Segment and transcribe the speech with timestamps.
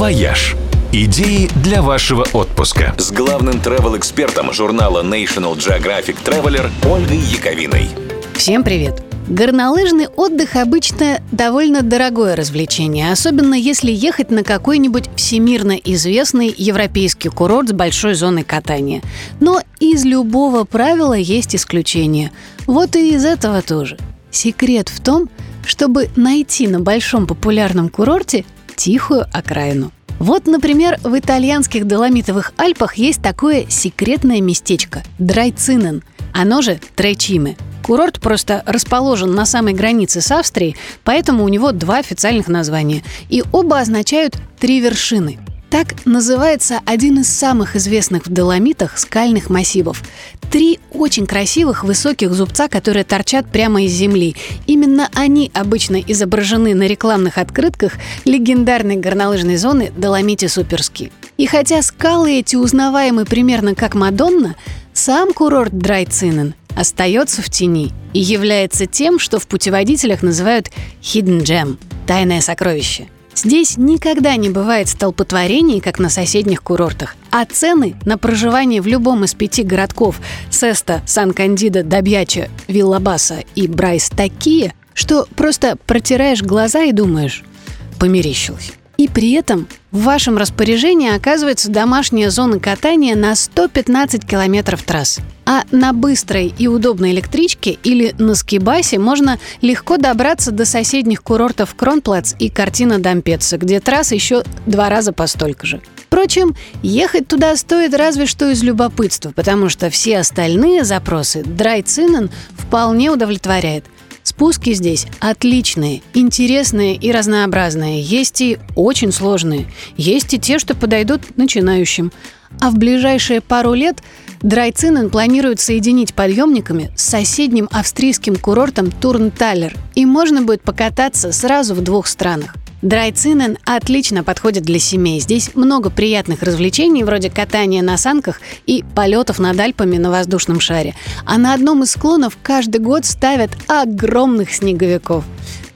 [0.00, 0.56] «Вояж».
[0.94, 2.94] Идеи для вашего отпуска.
[2.96, 7.90] С главным travel-экспертом журнала National Geographic Traveler Ольгой Яковиной.
[8.32, 9.02] Всем привет!
[9.28, 17.68] Горнолыжный отдых обычно довольно дорогое развлечение, особенно если ехать на какой-нибудь всемирно известный европейский курорт
[17.68, 19.02] с большой зоной катания.
[19.38, 22.32] Но из любого правила есть исключение.
[22.66, 23.98] Вот и из этого тоже.
[24.30, 25.28] Секрет в том,
[25.66, 28.46] чтобы найти на большом популярном курорте
[28.80, 29.92] тихую окраину.
[30.18, 38.20] Вот, например, в итальянских Доломитовых Альпах есть такое секретное местечко– Драйцинен, оно же Тречиме– Курорт
[38.20, 43.02] просто расположен на самой границе с Австрией, поэтому у него два официальных названия.
[43.28, 45.38] И оба означают «три вершины».
[45.70, 50.02] Так называется один из самых известных в Доломитах скальных массивов.
[50.50, 54.34] Три очень красивых высоких зубца, которые торчат прямо из земли.
[54.66, 57.92] Именно они обычно изображены на рекламных открытках
[58.24, 61.12] легендарной горнолыжной зоны Доломити Суперски.
[61.36, 64.56] И хотя скалы эти узнаваемы примерно как Мадонна,
[64.92, 70.68] сам курорт Драйцинен остается в тени и является тем, что в путеводителях называют
[71.00, 71.76] «hidden gem»–
[72.08, 73.06] «тайное сокровище».
[73.34, 79.24] Здесь никогда не бывает столпотворений, как на соседних курортах, а цены на проживание в любом
[79.24, 86.92] из пяти городков– Сеста, Сан-Кандида, Добьяча, Виллабаса и Брайс– такие, что просто протираешь глаза и
[86.92, 87.44] думаешь–
[87.98, 88.72] померещилось.
[88.96, 95.18] И при этом в вашем распоряжении оказывается домашняя зона катания на 115 километров трасс.
[95.46, 101.74] А на быстрой и удобной электричке или на скибасе можно легко добраться до соседних курортов
[101.74, 105.80] Кронплац и Картина Дампеца, где трасс еще два раза по столько же.
[106.06, 113.10] Впрочем, ехать туда стоит разве что из любопытства, потому что все остальные запросы Драйцинен вполне
[113.10, 113.84] удовлетворяет–
[114.40, 118.00] Спуски здесь отличные, интересные и разнообразные.
[118.00, 119.66] Есть и очень сложные.
[119.98, 122.10] Есть и те, что подойдут начинающим.
[122.58, 124.02] А в ближайшие пару лет
[124.40, 129.76] Драйцинен планирует соединить подъемниками с соседним австрийским курортом Турнталер.
[129.94, 132.54] И можно будет покататься сразу в двух странах.
[132.82, 135.20] Драйцинен отлично подходит для семей.
[135.20, 140.94] Здесь много приятных развлечений, вроде катания на санках и полетов над Альпами на воздушном шаре.
[141.26, 145.24] А на одном из склонов каждый год ставят огромных снеговиков.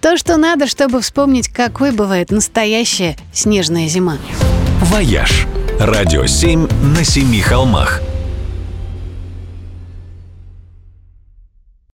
[0.00, 4.18] То, что надо, чтобы вспомнить, какой бывает настоящая снежная зима.
[4.80, 5.46] «Вояж»–
[5.78, 8.00] радио 7 на семи холмах–